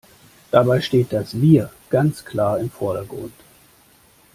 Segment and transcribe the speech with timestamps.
[0.49, 3.33] Dabei steht das Wir ganz klar im Vordergrund.